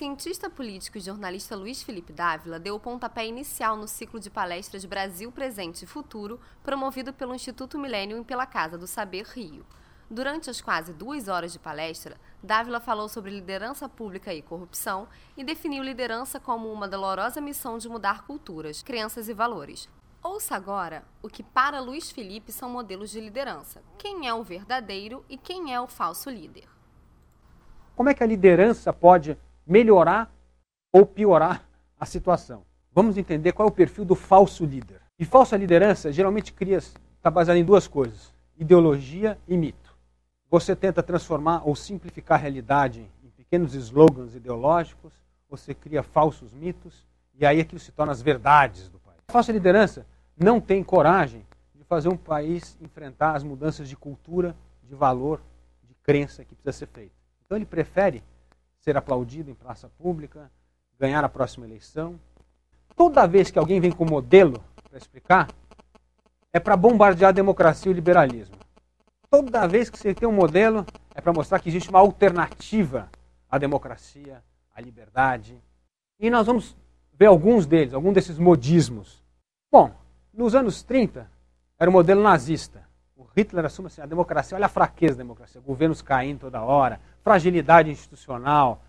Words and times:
cientista 0.00 0.48
político 0.48 0.96
e 0.96 1.00
jornalista 1.02 1.54
Luiz 1.54 1.82
Felipe 1.82 2.10
Dávila 2.10 2.58
deu 2.58 2.74
o 2.74 2.80
pontapé 2.80 3.26
inicial 3.26 3.76
no 3.76 3.86
ciclo 3.86 4.18
de 4.18 4.30
palestras 4.30 4.86
Brasil 4.86 5.30
Presente 5.30 5.82
e 5.82 5.86
Futuro, 5.86 6.40
promovido 6.62 7.12
pelo 7.12 7.34
Instituto 7.34 7.78
Milênio 7.78 8.18
e 8.18 8.24
pela 8.24 8.46
Casa 8.46 8.78
do 8.78 8.86
Saber 8.86 9.26
Rio. 9.26 9.62
Durante 10.10 10.48
as 10.48 10.58
quase 10.58 10.94
duas 10.94 11.28
horas 11.28 11.52
de 11.52 11.58
palestra, 11.58 12.16
Dávila 12.42 12.80
falou 12.80 13.10
sobre 13.10 13.30
liderança 13.30 13.90
pública 13.90 14.32
e 14.32 14.40
corrupção 14.40 15.06
e 15.36 15.44
definiu 15.44 15.84
liderança 15.84 16.40
como 16.40 16.72
uma 16.72 16.88
dolorosa 16.88 17.38
missão 17.38 17.76
de 17.76 17.86
mudar 17.86 18.22
culturas, 18.22 18.82
crenças 18.82 19.28
e 19.28 19.34
valores. 19.34 19.86
Ouça 20.22 20.56
agora 20.56 21.04
o 21.22 21.28
que 21.28 21.42
para 21.42 21.78
Luiz 21.78 22.10
Felipe 22.10 22.52
são 22.52 22.70
modelos 22.70 23.10
de 23.10 23.20
liderança, 23.20 23.82
quem 23.98 24.26
é 24.26 24.32
o 24.32 24.42
verdadeiro 24.42 25.22
e 25.28 25.36
quem 25.36 25.74
é 25.74 25.78
o 25.78 25.86
falso 25.86 26.30
líder. 26.30 26.64
Como 27.94 28.08
é 28.08 28.14
que 28.14 28.22
a 28.22 28.26
liderança 28.26 28.94
pode 28.94 29.36
melhorar 29.70 30.34
ou 30.92 31.06
piorar 31.06 31.64
a 31.98 32.04
situação? 32.04 32.64
Vamos 32.92 33.16
entender 33.16 33.52
qual 33.52 33.68
é 33.68 33.70
o 33.70 33.74
perfil 33.74 34.04
do 34.04 34.16
falso 34.16 34.64
líder. 34.64 35.00
E 35.16 35.24
falsa 35.24 35.56
liderança 35.56 36.10
geralmente 36.12 36.52
cria, 36.52 36.78
está 36.78 37.30
baseada 37.30 37.58
em 37.58 37.64
duas 37.64 37.86
coisas: 37.86 38.34
ideologia 38.58 39.38
e 39.46 39.56
mito. 39.56 39.96
Você 40.50 40.74
tenta 40.74 41.04
transformar 41.04 41.62
ou 41.64 41.76
simplificar 41.76 42.36
a 42.36 42.42
realidade 42.42 43.08
em 43.24 43.30
pequenos 43.30 43.74
slogans 43.74 44.34
ideológicos, 44.34 45.12
você 45.48 45.72
cria 45.72 46.02
falsos 46.02 46.52
mitos, 46.52 47.06
e 47.38 47.46
aí 47.46 47.60
aquilo 47.60 47.78
se 47.78 47.92
torna 47.92 48.10
as 48.10 48.20
verdades 48.20 48.88
do 48.88 48.98
país. 48.98 49.18
A 49.28 49.32
falsa 49.32 49.52
liderança 49.52 50.04
não 50.36 50.60
tem 50.60 50.82
coragem 50.82 51.46
de 51.76 51.84
fazer 51.84 52.08
um 52.08 52.16
país 52.16 52.76
enfrentar 52.80 53.36
as 53.36 53.44
mudanças 53.44 53.88
de 53.88 53.96
cultura, 53.96 54.56
de 54.82 54.96
valor, 54.96 55.40
de 55.88 55.94
crença 56.02 56.44
que 56.44 56.56
precisa 56.56 56.72
ser 56.72 56.86
feita. 56.88 57.14
Então 57.46 57.56
ele 57.56 57.66
prefere 57.66 58.20
ser 58.80 58.96
aplaudido 58.96 59.50
em 59.50 59.54
praça 59.54 59.88
pública, 59.88 60.50
ganhar 60.98 61.22
a 61.24 61.28
próxima 61.28 61.66
eleição. 61.66 62.18
Toda 62.96 63.26
vez 63.26 63.50
que 63.50 63.58
alguém 63.58 63.80
vem 63.80 63.92
com 63.92 64.04
modelo 64.04 64.62
para 64.88 64.98
explicar, 64.98 65.48
é 66.52 66.58
para 66.58 66.76
bombardear 66.76 67.28
a 67.28 67.32
democracia 67.32 67.90
e 67.90 67.92
o 67.92 67.96
liberalismo. 67.96 68.56
Toda 69.30 69.68
vez 69.68 69.88
que 69.88 69.98
você 69.98 70.12
tem 70.12 70.28
um 70.28 70.32
modelo, 70.32 70.84
é 71.14 71.20
para 71.20 71.32
mostrar 71.32 71.60
que 71.60 71.68
existe 71.68 71.88
uma 71.88 72.00
alternativa 72.00 73.08
à 73.48 73.58
democracia, 73.58 74.42
à 74.74 74.80
liberdade. 74.80 75.56
E 76.18 76.28
nós 76.28 76.46
vamos 76.46 76.76
ver 77.12 77.26
alguns 77.26 77.66
deles, 77.66 77.94
alguns 77.94 78.14
desses 78.14 78.38
modismos. 78.38 79.22
Bom, 79.70 79.94
nos 80.34 80.54
anos 80.54 80.82
30, 80.82 81.30
era 81.78 81.88
o 81.88 81.92
modelo 81.92 82.22
nazista. 82.22 82.89
Hitler 83.40 83.64
assume 83.64 83.86
assim, 83.86 84.00
a 84.00 84.06
democracia, 84.06 84.56
olha 84.56 84.66
a 84.66 84.68
fraqueza 84.68 85.16
da 85.16 85.22
democracia, 85.22 85.60
governos 85.60 86.02
caindo 86.02 86.40
toda 86.40 86.62
hora, 86.62 87.00
fragilidade 87.22 87.90
institucional. 87.90 88.82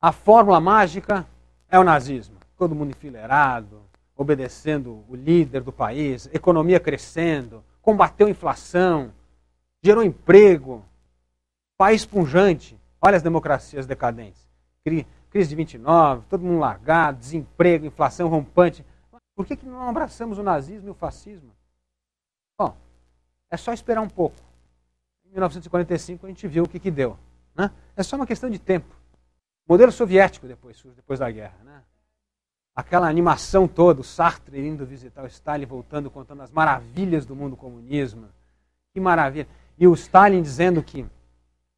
A 0.00 0.12
fórmula 0.12 0.60
mágica 0.60 1.26
é 1.68 1.78
o 1.78 1.84
nazismo. 1.84 2.36
Todo 2.56 2.74
mundo 2.74 2.90
enfileirado, 2.90 3.82
obedecendo 4.16 5.04
o 5.08 5.14
líder 5.14 5.62
do 5.62 5.72
país, 5.72 6.28
economia 6.32 6.80
crescendo, 6.80 7.62
combateu 7.82 8.26
a 8.26 8.30
inflação, 8.30 9.12
gerou 9.82 10.02
emprego, 10.02 10.84
país 11.76 12.06
punjante. 12.06 12.78
Olha 13.00 13.16
as 13.16 13.22
democracias 13.22 13.86
decadentes. 13.86 14.48
Crise 15.30 15.48
de 15.48 15.56
29, 15.56 16.26
todo 16.30 16.44
mundo 16.44 16.60
largado, 16.60 17.18
desemprego, 17.18 17.86
inflação 17.86 18.28
rompante. 18.28 18.84
Por 19.34 19.44
que, 19.44 19.56
que 19.56 19.66
não 19.66 19.88
abraçamos 19.88 20.38
o 20.38 20.42
nazismo 20.42 20.88
e 20.88 20.90
o 20.90 20.94
fascismo? 20.94 21.50
É 23.54 23.56
só 23.56 23.72
esperar 23.72 24.00
um 24.00 24.08
pouco. 24.08 24.34
Em 25.24 25.30
1945 25.30 26.26
a 26.26 26.28
gente 26.28 26.48
viu 26.48 26.64
o 26.64 26.68
que, 26.68 26.80
que 26.80 26.90
deu. 26.90 27.16
Né? 27.54 27.70
É 27.96 28.02
só 28.02 28.16
uma 28.16 28.26
questão 28.26 28.50
de 28.50 28.58
tempo. 28.58 28.92
Modelo 29.68 29.92
soviético 29.92 30.48
depois, 30.48 30.82
depois 30.96 31.20
da 31.20 31.30
guerra. 31.30 31.56
Né? 31.64 31.80
Aquela 32.74 33.08
animação 33.08 33.68
toda, 33.68 34.00
o 34.00 34.04
Sartre 34.04 34.58
indo 34.58 34.84
visitar 34.84 35.22
o 35.22 35.28
Stalin, 35.28 35.66
voltando, 35.66 36.10
contando 36.10 36.42
as 36.42 36.50
maravilhas 36.50 37.24
do 37.24 37.36
mundo 37.36 37.56
comunismo. 37.56 38.26
Que 38.92 38.98
maravilha. 38.98 39.46
E 39.78 39.86
o 39.86 39.94
Stalin 39.94 40.42
dizendo 40.42 40.82
que 40.82 41.06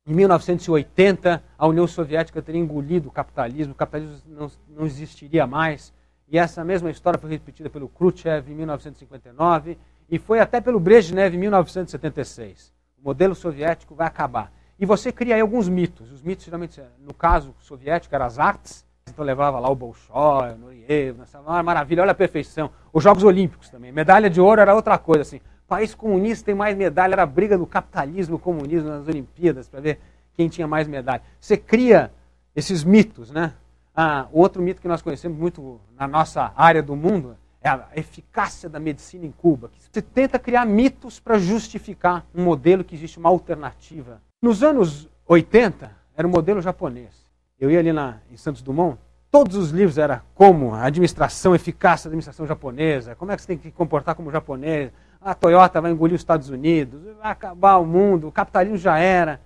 em 0.06 0.14
1980 0.14 1.44
a 1.58 1.66
União 1.66 1.86
Soviética 1.86 2.40
teria 2.40 2.60
engolido 2.60 3.10
o 3.10 3.12
capitalismo, 3.12 3.74
o 3.74 3.76
capitalismo 3.76 4.22
não, 4.28 4.50
não 4.66 4.86
existiria 4.86 5.46
mais. 5.46 5.92
E 6.26 6.38
essa 6.38 6.64
mesma 6.64 6.90
história 6.90 7.20
foi 7.20 7.28
repetida 7.28 7.68
pelo 7.68 7.86
Khrushchev 7.86 8.50
em 8.50 8.54
1959 8.54 9.76
e 10.08 10.18
foi 10.18 10.38
até 10.40 10.60
pelo 10.60 10.78
Brezhnev 10.78 11.34
em 11.34 11.38
1976. 11.38 12.72
O 12.98 13.08
modelo 13.08 13.34
soviético 13.34 13.94
vai 13.94 14.06
acabar. 14.06 14.52
E 14.78 14.86
você 14.86 15.10
cria 15.10 15.34
aí 15.34 15.40
alguns 15.40 15.68
mitos. 15.68 16.12
Os 16.12 16.22
mitos, 16.22 16.44
geralmente, 16.44 16.80
no 17.00 17.14
caso 17.14 17.54
soviético, 17.60 18.14
eram 18.14 18.26
as 18.26 18.38
artes. 18.38 18.84
Então 19.08 19.24
levava 19.24 19.58
lá 19.58 19.70
o 19.70 19.74
Bolshoi, 19.74 20.52
o 20.52 20.58
Nureyev, 20.58 21.20
essa 21.22 21.40
maravilha, 21.62 22.02
olha 22.02 22.12
a 22.12 22.14
perfeição. 22.14 22.70
Os 22.92 23.02
Jogos 23.02 23.24
Olímpicos 23.24 23.68
também. 23.68 23.92
Medalha 23.92 24.28
de 24.28 24.40
ouro 24.40 24.60
era 24.60 24.74
outra 24.74 24.98
coisa. 24.98 25.22
Assim. 25.22 25.40
País 25.66 25.94
comunista 25.94 26.46
tem 26.46 26.54
mais 26.54 26.76
medalha, 26.76 27.14
era 27.14 27.22
a 27.22 27.26
briga 27.26 27.56
do 27.56 27.66
capitalismo 27.66 28.38
comunismo 28.38 28.88
nas 28.88 29.08
Olimpíadas, 29.08 29.68
para 29.68 29.80
ver 29.80 30.00
quem 30.34 30.48
tinha 30.48 30.66
mais 30.66 30.86
medalha. 30.86 31.22
Você 31.40 31.56
cria 31.56 32.12
esses 32.54 32.84
mitos, 32.84 33.30
né? 33.30 33.54
Ah, 33.94 34.26
outro 34.30 34.62
mito 34.62 34.80
que 34.80 34.88
nós 34.88 35.00
conhecemos 35.00 35.38
muito 35.38 35.80
na 35.98 36.06
nossa 36.06 36.52
área 36.54 36.82
do 36.82 36.94
mundo 36.94 37.36
é 37.66 37.68
a 37.68 37.88
eficácia 37.96 38.68
da 38.68 38.78
medicina 38.78 39.26
em 39.26 39.32
Cuba. 39.32 39.70
Você 39.90 40.00
tenta 40.00 40.38
criar 40.38 40.64
mitos 40.64 41.18
para 41.18 41.36
justificar 41.36 42.24
um 42.32 42.44
modelo 42.44 42.84
que 42.84 42.94
existe 42.94 43.18
uma 43.18 43.28
alternativa. 43.28 44.22
Nos 44.40 44.62
anos 44.62 45.08
80, 45.26 45.90
era 46.16 46.26
o 46.26 46.30
um 46.30 46.32
modelo 46.32 46.62
japonês. 46.62 47.26
Eu 47.58 47.70
ia 47.70 47.80
ali 47.80 47.92
na, 47.92 48.20
em 48.30 48.36
Santos 48.36 48.62
Dumont, 48.62 48.98
todos 49.30 49.56
os 49.56 49.70
livros 49.70 49.98
eram 49.98 50.20
como 50.34 50.74
a 50.74 50.84
administração, 50.84 51.54
eficácia 51.54 52.08
da 52.08 52.12
administração 52.12 52.46
japonesa, 52.46 53.16
como 53.16 53.32
é 53.32 53.36
que 53.36 53.42
você 53.42 53.48
tem 53.48 53.58
que 53.58 53.64
se 53.64 53.72
comportar 53.72 54.14
como 54.14 54.30
japonês, 54.30 54.92
a 55.20 55.34
Toyota 55.34 55.80
vai 55.80 55.90
engolir 55.90 56.14
os 56.14 56.20
Estados 56.20 56.48
Unidos, 56.48 57.02
vai 57.16 57.32
acabar 57.32 57.78
o 57.78 57.86
mundo, 57.86 58.28
o 58.28 58.32
capitalismo 58.32 58.78
já 58.78 58.98
era. 58.98 59.40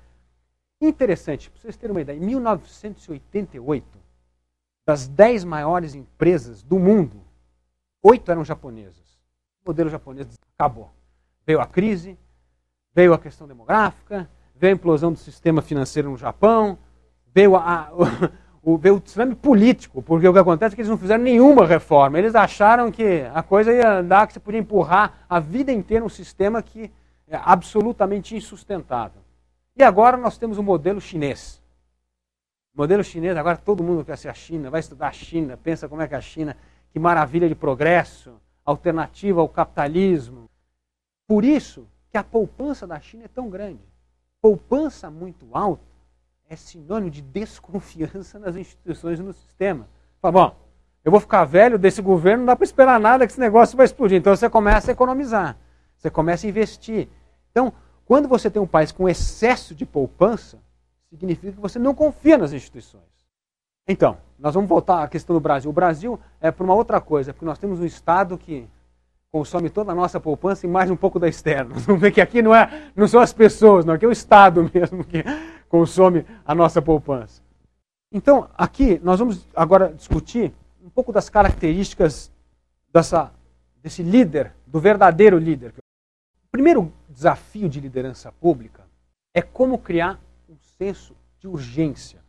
Interessante, 0.78 1.50
para 1.50 1.60
vocês 1.60 1.76
terem 1.76 1.94
uma 1.94 2.00
ideia, 2.00 2.18
em 2.18 2.20
1988, 2.20 3.86
das 4.86 5.06
10 5.06 5.44
maiores 5.44 5.94
empresas 5.94 6.62
do 6.62 6.78
mundo, 6.78 7.29
Oito 8.02 8.30
eram 8.30 8.44
japonesas. 8.44 9.18
O 9.64 9.70
modelo 9.70 9.90
japonês 9.90 10.26
acabou. 10.56 10.90
Veio 11.46 11.60
a 11.60 11.66
crise, 11.66 12.18
veio 12.94 13.12
a 13.12 13.18
questão 13.18 13.46
demográfica, 13.46 14.28
veio 14.54 14.72
a 14.72 14.76
implosão 14.76 15.12
do 15.12 15.18
sistema 15.18 15.60
financeiro 15.60 16.10
no 16.10 16.16
Japão, 16.16 16.78
veio, 17.26 17.56
a, 17.56 17.90
o, 18.62 18.78
veio 18.78 18.96
o 18.96 19.00
tsunami 19.00 19.34
político, 19.34 20.02
porque 20.02 20.26
o 20.26 20.32
que 20.32 20.38
acontece 20.38 20.74
é 20.74 20.76
que 20.76 20.80
eles 20.80 20.90
não 20.90 20.98
fizeram 20.98 21.22
nenhuma 21.22 21.66
reforma. 21.66 22.18
Eles 22.18 22.34
acharam 22.34 22.90
que 22.90 23.22
a 23.34 23.42
coisa 23.42 23.72
ia 23.72 23.98
andar, 23.98 24.26
que 24.26 24.32
você 24.32 24.40
podia 24.40 24.60
empurrar 24.60 25.24
a 25.28 25.38
vida 25.38 25.70
inteira 25.70 26.04
um 26.04 26.08
sistema 26.08 26.62
que 26.62 26.90
é 27.28 27.38
absolutamente 27.42 28.34
insustentável. 28.34 29.20
E 29.76 29.82
agora 29.82 30.16
nós 30.16 30.36
temos 30.36 30.58
o 30.58 30.62
modelo 30.62 31.00
chinês. 31.00 31.60
O 32.74 32.80
modelo 32.80 33.04
chinês, 33.04 33.36
agora 33.36 33.56
todo 33.56 33.82
mundo 33.82 34.04
quer 34.04 34.16
ser 34.16 34.28
a 34.28 34.34
China, 34.34 34.70
vai 34.70 34.80
estudar 34.80 35.08
a 35.08 35.12
China, 35.12 35.56
pensa 35.56 35.88
como 35.88 36.02
é 36.02 36.08
que 36.08 36.14
a 36.14 36.20
China 36.20 36.56
que 36.92 36.98
maravilha 36.98 37.48
de 37.48 37.54
progresso, 37.54 38.40
alternativa 38.64 39.40
ao 39.40 39.48
capitalismo. 39.48 40.48
Por 41.26 41.44
isso 41.44 41.86
que 42.10 42.18
a 42.18 42.24
poupança 42.24 42.86
da 42.86 42.98
China 43.00 43.24
é 43.24 43.28
tão 43.28 43.48
grande. 43.48 43.80
Poupança 44.40 45.10
muito 45.10 45.46
alta 45.52 45.84
é 46.48 46.56
sinônimo 46.56 47.10
de 47.10 47.22
desconfiança 47.22 48.38
nas 48.38 48.56
instituições 48.56 49.20
e 49.20 49.22
no 49.22 49.32
sistema. 49.32 49.88
Fala, 50.20 50.32
bom, 50.32 50.56
eu 51.04 51.10
vou 51.10 51.20
ficar 51.20 51.44
velho 51.44 51.78
desse 51.78 52.02
governo, 52.02 52.38
não 52.38 52.46
dá 52.46 52.56
para 52.56 52.64
esperar 52.64 52.98
nada 52.98 53.26
que 53.26 53.32
esse 53.32 53.40
negócio 53.40 53.76
vai 53.76 53.86
explodir. 53.86 54.18
Então 54.18 54.34
você 54.34 54.50
começa 54.50 54.90
a 54.90 54.92
economizar, 54.92 55.56
você 55.96 56.10
começa 56.10 56.46
a 56.46 56.50
investir. 56.50 57.08
Então, 57.50 57.72
quando 58.04 58.28
você 58.28 58.50
tem 58.50 58.60
um 58.60 58.66
país 58.66 58.90
com 58.90 59.08
excesso 59.08 59.74
de 59.74 59.86
poupança, 59.86 60.58
significa 61.08 61.52
que 61.52 61.60
você 61.60 61.78
não 61.78 61.94
confia 61.94 62.36
nas 62.36 62.52
instituições. 62.52 63.04
Então, 63.90 64.18
nós 64.38 64.54
vamos 64.54 64.68
voltar 64.68 65.02
à 65.02 65.08
questão 65.08 65.34
do 65.34 65.40
Brasil. 65.40 65.68
O 65.68 65.74
Brasil 65.74 66.16
é 66.40 66.52
por 66.52 66.62
uma 66.62 66.76
outra 66.76 67.00
coisa, 67.00 67.32
porque 67.32 67.44
nós 67.44 67.58
temos 67.58 67.80
um 67.80 67.84
Estado 67.84 68.38
que 68.38 68.68
consome 69.32 69.68
toda 69.68 69.90
a 69.90 69.94
nossa 69.96 70.20
poupança 70.20 70.64
e 70.64 70.70
mais 70.70 70.88
um 70.92 70.96
pouco 70.96 71.18
da 71.18 71.26
externa. 71.26 71.74
Vamos 71.86 72.00
ver 72.00 72.12
que 72.12 72.20
aqui 72.20 72.40
não, 72.40 72.54
é, 72.54 72.92
não 72.94 73.08
são 73.08 73.20
as 73.20 73.32
pessoas, 73.32 73.84
não, 73.84 73.94
aqui 73.94 74.04
é 74.04 74.08
o 74.08 74.12
Estado 74.12 74.62
mesmo 74.72 75.02
que 75.02 75.24
consome 75.68 76.24
a 76.46 76.54
nossa 76.54 76.80
poupança. 76.80 77.42
Então, 78.12 78.48
aqui 78.56 79.00
nós 79.02 79.18
vamos 79.18 79.44
agora 79.56 79.92
discutir 79.92 80.54
um 80.80 80.88
pouco 80.88 81.12
das 81.12 81.28
características 81.28 82.30
dessa, 82.92 83.32
desse 83.82 84.04
líder, 84.04 84.52
do 84.68 84.78
verdadeiro 84.78 85.36
líder. 85.36 85.74
O 86.44 86.50
primeiro 86.52 86.92
desafio 87.08 87.68
de 87.68 87.80
liderança 87.80 88.30
pública 88.30 88.84
é 89.34 89.42
como 89.42 89.78
criar 89.78 90.20
um 90.48 90.56
senso 90.78 91.16
de 91.40 91.48
urgência 91.48 92.20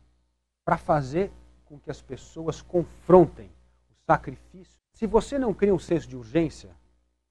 para 0.66 0.78
fazer 0.78 1.32
com 1.72 1.80
que 1.80 1.90
as 1.90 2.02
pessoas 2.02 2.62
confrontem 2.62 3.50
o 3.90 3.94
sacrifício. 4.06 4.78
Se 4.94 5.08
você 5.08 5.40
não 5.40 5.54
cria 5.54 5.74
um 5.74 5.80
senso 5.80 6.06
de 6.06 6.18
urgência, 6.18 6.70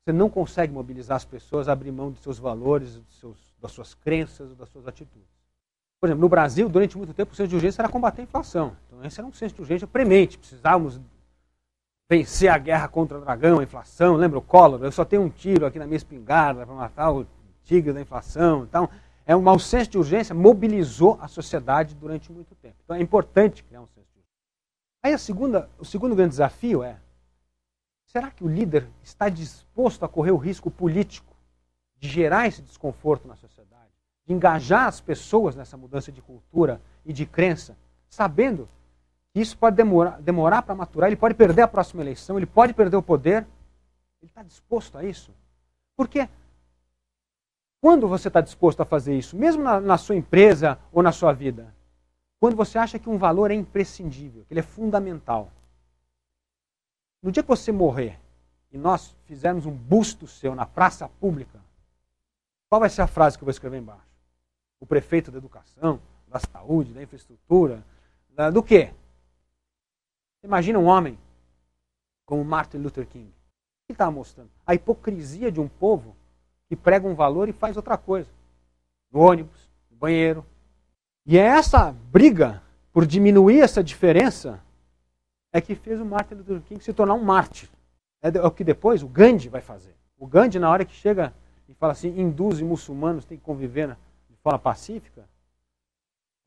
você 0.02 0.14
não 0.14 0.31
consegue 0.31 0.72
mobilizar 0.72 1.16
as 1.16 1.26
pessoas 1.26 1.69
a 1.69 1.72
abrir 1.72 1.92
mão 1.92 2.10
dos 2.10 2.22
seus 2.22 2.38
valores, 2.38 2.96
dos 2.96 3.20
seus, 3.20 3.37
das 3.60 3.70
suas 3.70 3.92
crenças, 3.92 4.56
das 4.56 4.70
suas 4.70 4.88
atitudes. 4.88 5.28
Por 6.00 6.06
exemplo, 6.06 6.22
no 6.22 6.28
Brasil, 6.31 6.70
durante 6.70 6.96
muito 6.96 7.12
tempo, 7.12 7.32
o 7.32 7.37
senso 7.37 7.50
de 7.50 7.54
urgência 7.54 7.82
era 7.82 7.88
combater 7.90 8.22
a 8.22 8.25
inflação. 8.25 8.75
Então, 8.87 9.04
esse 9.04 9.20
era 9.20 9.26
um 9.26 9.32
senso 9.32 9.54
de 9.56 9.60
urgência 9.60 9.87
premente. 9.87 10.38
Precisávamos 10.38 10.98
vencer 12.08 12.48
a 12.48 12.56
guerra 12.56 12.88
contra 12.88 13.19
o 13.19 13.20
dragão, 13.20 13.58
a 13.58 13.62
inflação. 13.62 14.16
Lembra 14.16 14.38
o 14.38 14.42
Collor? 14.42 14.82
Eu 14.82 14.90
só 14.90 15.04
tenho 15.04 15.20
um 15.20 15.28
tiro 15.28 15.66
aqui 15.66 15.78
na 15.78 15.87
minha 15.87 15.98
espingarda 15.98 16.64
para 16.64 16.75
matar 16.75 17.12
o 17.12 17.26
tigre 17.62 17.92
da 17.92 18.00
inflação. 18.00 18.64
Então, 18.64 18.88
é 19.26 19.37
um 19.37 19.42
mau 19.42 19.58
senso 19.58 19.90
de 19.90 19.98
urgência 19.98 20.34
mobilizou 20.34 21.19
a 21.20 21.28
sociedade 21.28 21.94
durante 21.94 22.32
muito 22.32 22.54
tempo. 22.54 22.76
Então, 22.82 22.96
é 22.96 23.02
importante 23.02 23.62
criar 23.62 23.82
um 23.82 23.87
senso 23.87 24.00
de. 24.00 24.00
Aí, 25.02 25.12
a 25.12 25.19
segunda, 25.19 25.69
o 25.79 25.85
segundo 25.85 26.14
grande 26.14 26.31
desafio 26.31 26.82
é: 26.82 26.99
será 28.06 28.31
que 28.31 28.44
o 28.44 28.49
líder 28.49 28.88
está 29.02 29.29
disposto 29.29 30.05
a 30.05 30.08
correr 30.08 30.32
o 30.32 30.37
risco 30.37 30.70
político 30.70 31.35
de 31.99 32.08
gerar 32.08 32.47
esse 32.47 32.62
desconforto 32.62 33.29
na 33.29 33.37
sociedade, 33.37 33.93
de 34.26 34.32
engajar 34.32 34.87
as 34.87 35.00
pessoas 35.00 35.55
nessa 35.56 35.76
mudança 35.76 36.11
de 36.11 36.23
cultura 36.23 36.81
e 37.05 37.12
de 37.12 37.26
crença, 37.26 37.76
sabendo 38.08 38.69
isso 39.35 39.56
pode 39.56 39.76
demorar, 39.76 40.20
demorar 40.20 40.62
para 40.62 40.75
maturar, 40.75 41.08
ele 41.08 41.17
pode 41.17 41.35
perder 41.35 41.62
a 41.62 41.69
próxima 41.69 42.02
eleição, 42.02 42.37
ele 42.37 42.47
pode 42.47 42.75
perder 42.75 42.97
o 42.97 43.02
poder. 43.02 43.47
Ele 44.20 44.29
está 44.29 44.43
disposto 44.43 44.99
a 44.99 45.05
isso? 45.05 45.32
Porque 45.97 46.29
quando 47.81 48.08
você 48.08 48.29
está 48.29 48.41
disposto 48.41 48.81
a 48.81 48.85
fazer 48.85 49.17
isso, 49.17 49.37
mesmo 49.37 49.62
na, 49.62 49.81
na, 49.81 49.97
sua 49.97 50.17
empresa 50.17 50.79
ou 50.93 51.02
na 51.02 51.12
sua 51.12 51.32
vida, 51.32 51.73
quando 52.40 52.56
você 52.56 52.78
acha 52.78 52.98
que 52.98 53.08
um 53.08 53.19
valor 53.19 53.50
é 53.50 53.54
imprescindível, 53.54 54.44
que 54.46 54.54
ele 54.54 54.60
é 54.60 54.64
fundamental, 54.64 55.52
no 57.22 57.31
dia 57.31 57.42
que 57.42 57.48
você 57.48 57.70
morrer 57.70 58.19
e 58.72 58.78
nós 58.78 59.14
fizermos 59.26 59.66
um 59.66 59.72
busto 59.72 60.26
seu 60.26 60.54
na 60.54 60.64
praça 60.64 61.06
pública, 61.20 61.60
qual 62.69 62.81
vai 62.81 62.88
ser 62.88 63.02
a 63.02 63.06
frase 63.06 63.37
que 63.37 63.42
eu 63.42 63.46
vou 63.46 63.50
escrever 63.50 63.78
embaixo? 63.78 64.08
O 64.81 64.87
prefeito 64.87 65.31
da 65.31 65.37
educação, 65.37 66.00
da 66.26 66.38
saúde, 66.38 66.94
da 66.94 67.02
infraestrutura, 67.02 67.84
da, 68.31 68.48
do 68.50 68.62
quê? 68.62 68.94
Imagina 70.42 70.78
um 70.78 70.87
homem 70.87 71.19
como 72.25 72.42
Martin 72.42 72.78
Luther 72.78 73.06
King. 73.06 73.28
O 73.28 73.87
que 73.88 73.92
estava 73.92 74.10
mostrando? 74.10 74.50
A 74.64 74.75
hipocrisia 74.75 75.52
de 75.52 75.60
um 75.60 75.69
povo 75.69 76.16
que 76.69 76.76
prega 76.76 77.06
um 77.06 77.14
valor 77.14 77.48
e 77.48 77.52
faz 77.52 77.76
outra 77.76 77.98
coisa. 77.98 78.31
No 79.10 79.20
ônibus, 79.20 79.69
no 79.90 79.96
banheiro. 79.96 80.46
E 81.31 81.38
é 81.38 81.43
essa 81.43 81.93
briga 81.93 82.61
por 82.93 83.06
diminuir 83.06 83.61
essa 83.61 83.85
diferença 83.85 84.61
é 85.53 85.61
que 85.61 85.77
fez 85.77 86.00
o 86.00 86.05
Martin 86.05 86.35
Luther 86.35 86.61
King 86.62 86.82
se 86.82 86.93
tornar 86.93 87.15
um 87.15 87.23
mártir. 87.23 87.71
É, 88.21 88.37
é 88.37 88.43
o 88.43 88.50
que 88.50 88.65
depois 88.65 89.00
o 89.00 89.06
Gandhi 89.06 89.49
vai 89.49 89.61
fazer. 89.61 89.94
O 90.19 90.27
Gandhi, 90.27 90.59
na 90.59 90.69
hora 90.69 90.85
que 90.85 90.93
chega 90.93 91.32
e 91.69 91.75
fala 91.75 91.93
assim, 91.93 92.09
hindus 92.19 92.59
e 92.59 92.65
muçulmanos 92.65 93.25
têm 93.25 93.38
que 93.38 93.44
conviver 93.44 93.97
de 94.29 94.35
forma 94.43 94.59
pacífica, 94.59 95.25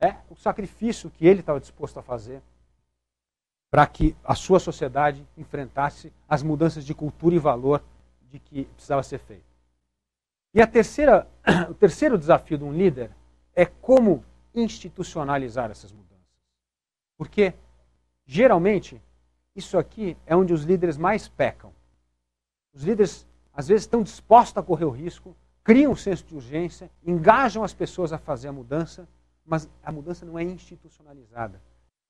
é 0.02 0.18
o 0.30 0.36
sacrifício 0.36 1.10
que 1.10 1.26
ele 1.26 1.40
estava 1.40 1.62
disposto 1.62 1.98
a 1.98 2.04
fazer 2.04 2.42
para 3.72 3.88
que 3.88 4.14
a 4.22 4.36
sua 4.36 4.60
sociedade 4.60 5.26
enfrentasse 5.38 6.12
as 6.28 6.44
mudanças 6.44 6.84
de 6.84 6.94
cultura 6.94 7.34
e 7.34 7.40
valor 7.40 7.82
de 8.30 8.38
que 8.38 8.66
precisava 8.66 9.02
ser 9.02 9.20
feito. 9.20 9.46
E 10.54 10.62
a 10.62 10.68
terceira, 10.68 11.26
o 11.72 11.74
terceiro 11.74 12.18
desafio 12.18 12.58
de 12.58 12.66
um 12.66 12.74
líder 12.74 13.12
é 13.56 13.66
como 13.66 14.26
institucionalizar 14.54 15.72
essas 15.72 15.92
mudanças. 15.92 16.14
Porque, 17.18 17.54
geralmente, 18.26 19.02
isso 19.56 19.78
aqui 19.78 20.18
é 20.26 20.36
onde 20.36 20.54
os 20.54 20.64
líderes 20.64 20.98
mais 20.98 21.28
pecam. 21.28 21.72
Os 22.74 22.84
líderes, 22.84 23.28
às 23.54 23.68
vezes, 23.68 23.84
estão 23.84 24.02
dispostos 24.02 24.58
a 24.58 24.64
correr 24.64 24.86
o 24.86 24.90
risco, 24.90 25.36
criam 25.64 25.92
um 25.92 25.96
senso 25.96 26.26
de 26.26 26.36
urgência, 26.36 26.90
engajam 27.06 27.64
as 27.64 27.74
pessoas 27.74 28.12
a 28.12 28.18
fazer 28.18 28.48
a 28.48 28.54
mudança, 28.54 29.08
mas 29.46 29.70
a 29.84 29.92
mudança 29.92 30.26
não 30.26 30.38
é 30.38 30.44
institucionalizada. 30.44 31.62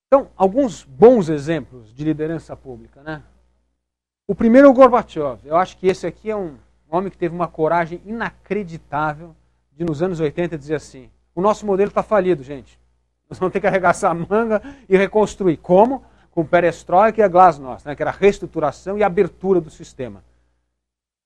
Então, 0.07 0.29
alguns 0.35 0.83
bons 0.83 1.29
exemplos 1.29 1.93
de 1.93 2.03
liderança 2.03 2.55
pública. 2.55 3.01
Né? 3.01 3.23
O 4.27 4.35
primeiro 4.35 4.67
é 4.67 4.69
o 4.69 4.73
Gorbachev. 4.73 5.39
Eu 5.43 5.57
acho 5.57 5.77
que 5.77 5.87
esse 5.87 6.05
aqui 6.07 6.29
é 6.29 6.35
um 6.35 6.57
homem 6.87 7.09
que 7.09 7.17
teve 7.17 7.33
uma 7.33 7.47
coragem 7.47 8.01
inacreditável 8.05 9.35
de, 9.71 9.83
nos 9.83 10.01
anos 10.01 10.19
80, 10.19 10.57
dizer 10.57 10.75
assim: 10.75 11.09
o 11.35 11.41
nosso 11.41 11.65
modelo 11.65 11.89
está 11.89 12.03
falido, 12.03 12.43
gente. 12.43 12.79
Nós 13.29 13.39
vamos 13.39 13.53
ter 13.53 13.59
que 13.59 13.67
arregaçar 13.67 14.11
a 14.11 14.13
manga 14.13 14.61
e 14.87 14.97
reconstruir. 14.97 15.57
Como? 15.57 16.03
Com 16.31 16.45
perestroika 16.45 17.19
e 17.21 17.23
a 17.23 17.27
glasnost, 17.27 17.87
né? 17.87 17.95
que 17.95 18.01
era 18.01 18.11
a 18.11 18.13
reestruturação 18.13 18.97
e 18.97 19.03
abertura 19.03 19.61
do 19.61 19.69
sistema. 19.69 20.23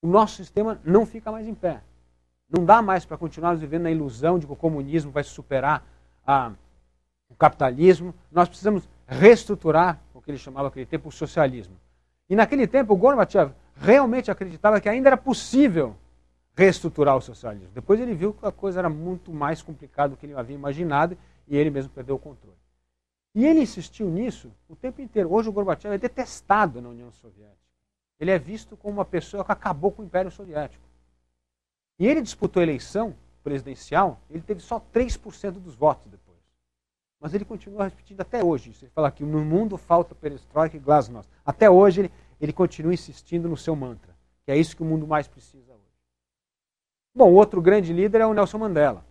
O 0.01 0.07
nosso 0.07 0.36
sistema 0.36 0.80
não 0.83 1.06
fica 1.06 1.31
mais 1.31 1.48
em 1.48 1.54
pé. 1.54 1.81
Não 2.50 2.63
dá 2.63 2.81
mais 2.81 3.06
para 3.06 3.18
continuarmos 3.18 3.59
vivendo 3.59 3.83
na 3.83 3.92
ilusão 3.92 4.39
de 4.39 4.45
que 4.45 4.54
o 4.54 4.56
comunismo 4.56 5.12
vai 5.12 5.24
superar 5.24 5.83
a 6.25 6.51
o 7.30 7.36
capitalismo, 7.36 8.13
nós 8.31 8.48
precisamos 8.48 8.88
reestruturar 9.06 10.00
o 10.13 10.21
que 10.21 10.31
ele 10.31 10.38
chamava 10.38 10.68
naquele 10.68 10.86
tempo 10.86 11.09
o 11.09 11.12
socialismo. 11.12 11.75
E 12.30 12.36
naquele 12.36 12.68
tempo 12.68 12.94
o 12.94 12.98
Gorbachev 12.98 13.51
realmente 13.75 14.31
acreditava 14.31 14.81
que 14.81 14.89
ainda 14.89 15.09
era 15.09 15.18
possível 15.18 15.95
reestruturar 16.57 17.15
o 17.15 17.21
socialismo. 17.21 17.69
Depois 17.71 18.00
ele 18.00 18.15
viu 18.15 18.33
que 18.33 18.44
a 18.44 18.51
coisa 18.51 18.80
era 18.80 18.89
muito 18.89 19.31
mais 19.31 19.62
complicada 19.62 20.09
do 20.09 20.18
que 20.18 20.25
ele 20.25 20.33
havia 20.33 20.56
imaginado 20.56 21.15
e 21.48 21.56
ele 21.56 21.69
mesmo 21.69 21.92
perdeu 21.92 22.15
o 22.15 22.19
controle. 22.19 22.57
E 23.36 23.45
ele 23.45 23.59
insistiu 23.59 24.09
nisso 24.09 24.51
o 24.68 24.75
tempo 24.75 25.00
inteiro. 25.00 25.31
Hoje 25.31 25.48
o 25.48 25.51
Gorbachev 25.51 25.94
é 25.94 26.00
detestado 26.00 26.81
na 26.81 26.89
União 26.89 27.12
Soviética. 27.12 27.56
Ele 28.19 28.31
é 28.31 28.39
visto 28.39 28.75
como 28.75 28.95
uma 28.95 29.06
pessoa 29.06 29.45
que 29.45 29.51
acabou 29.51 29.92
com 29.92 30.01
o 30.01 30.06
Império 30.06 30.31
Soviético. 30.31 30.83
E 32.00 32.07
ele 32.07 32.24
disputou 32.24 32.59
a 32.59 32.63
eleição 32.63 33.15
presidencial, 33.44 34.19
ele 34.27 34.42
teve 34.42 34.59
só 34.59 34.80
3% 34.80 35.51
dos 35.51 35.75
votos 35.75 36.07
depois. 36.07 36.38
Mas 37.19 37.36
ele 37.36 37.45
continua 37.45 37.83
repetindo 37.83 38.21
até 38.21 38.44
hoje. 38.44 38.74
Ele 38.81 38.92
fala 38.92 39.12
que 39.12 39.24
no 39.24 39.45
mundo 39.45 39.77
falta 39.77 40.15
perestroika 40.15 40.75
e 40.75 40.80
glasnost. 40.80 41.31
Até 41.45 41.69
hoje 41.69 42.01
ele, 42.01 42.12
ele 42.42 42.51
continua 42.51 42.95
insistindo 42.95 43.48
no 43.48 43.56
seu 43.56 43.75
mantra, 43.75 44.15
que 44.44 44.51
é 44.51 44.57
isso 44.57 44.75
que 44.75 44.81
o 44.81 44.86
mundo 44.86 45.06
mais 45.06 45.27
precisa. 45.27 45.67
Bom, 47.18 47.34
outro 47.34 47.60
grande 47.64 47.92
líder 47.92 48.22
é 48.22 48.28
o 48.28 48.34
Nelson 48.36 48.60
Mandela. 48.60 49.04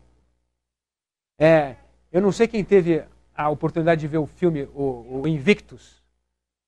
É, 1.37 1.75
eu 2.13 2.23
não 2.23 2.31
sei 2.31 2.47
quem 2.47 2.65
teve 2.65 3.03
a 3.35 3.49
oportunidade 3.49 4.01
de 4.01 4.07
ver 4.07 4.19
o 4.19 4.27
filme 4.27 4.63
o, 4.77 5.23
o 5.23 5.27
Invictus. 5.27 6.01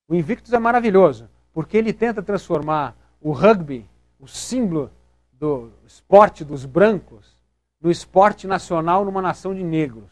O 0.09 0.17
Invictus 0.17 0.53
é 0.53 0.59
maravilhoso, 0.59 1.31
porque 1.53 1.77
ele 1.77 1.93
tenta 1.93 2.25
transformar 2.25 2.97
o 3.21 3.31
rugby, 3.31 3.89
o 4.19 4.27
símbolo 4.27 4.91
do 5.33 5.71
esporte 5.87 6.45
dos 6.45 6.65
brancos, 6.65 7.37
no 7.81 7.89
esporte 7.89 8.49
nacional 8.49 9.05
numa 9.05 9.23
nação 9.23 9.55
de 9.55 9.63
negros. 9.63 10.11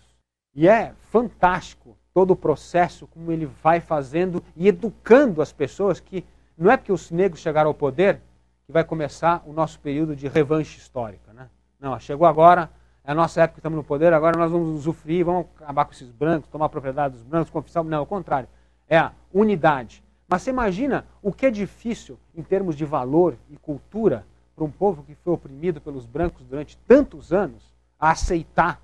E 0.55 0.69
é 0.69 0.95
fantástico 1.11 1.99
todo 2.15 2.31
o 2.31 2.37
processo, 2.37 3.09
como 3.09 3.33
ele 3.33 3.47
vai 3.47 3.81
fazendo 3.81 4.41
e 4.55 4.69
educando 4.69 5.43
as 5.43 5.53
pessoas 5.53 5.99
que 5.99 6.25
não 6.57 6.71
é 6.71 6.77
porque 6.77 6.93
os 6.93 7.11
negros 7.11 7.41
chegaram 7.41 7.69
ao 7.69 7.75
poder 7.75 8.21
que 8.67 8.73
vai 8.73 8.83
começar 8.83 9.45
o 9.47 9.53
nosso 9.53 9.79
período 9.79 10.17
de 10.17 10.27
revanche 10.27 10.79
histórica. 10.79 11.33
Né? 11.33 11.49
Não, 11.79 11.99
chegou 12.01 12.27
agora, 12.27 12.69
é 13.05 13.13
a 13.13 13.15
nossa 13.15 13.41
época 13.41 13.55
que 13.55 13.61
estamos 13.61 13.77
no 13.77 13.85
poder, 13.85 14.13
agora 14.13 14.37
nós 14.37 14.51
vamos 14.51 14.69
usufruir, 14.71 15.25
vamos 15.25 15.47
acabar 15.57 15.85
com 15.85 15.93
esses 15.93 16.11
brancos, 16.11 16.51
tomar 16.51 16.67
a 16.67 16.69
propriedade 16.69 17.15
dos 17.15 17.23
brancos, 17.23 17.49
confissar. 17.49 17.85
Não, 17.85 17.99
ao 17.99 18.07
contrário. 18.07 18.49
É 18.89 18.99
a 18.99 19.13
unidade. 19.33 20.03
Mas 20.29 20.43
você 20.43 20.51
imagina 20.51 21.07
o 21.23 21.33
que 21.33 21.47
é 21.47 21.51
difícil 21.51 22.19
em 22.35 22.43
termos 22.43 22.75
de 22.75 22.85
valor 22.85 23.37
e 23.49 23.57
cultura 23.57 24.27
para 24.57 24.65
um 24.65 24.71
povo 24.71 25.05
que 25.05 25.15
foi 25.15 25.33
oprimido 25.33 25.81
pelos 25.81 26.05
brancos 26.05 26.45
durante 26.45 26.77
tantos 26.79 27.33
anos 27.33 27.73
a 27.99 28.11
aceitar 28.11 28.81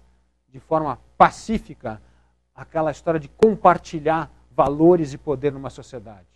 de 0.48 0.60
forma 0.60 1.00
pacífica 1.18 2.00
aquela 2.54 2.92
história 2.92 3.18
de 3.18 3.28
compartilhar 3.28 4.30
valores 4.50 5.12
e 5.12 5.18
poder 5.18 5.52
numa 5.52 5.70
sociedade. 5.70 6.31